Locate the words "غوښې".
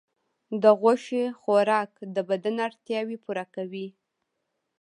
0.79-1.23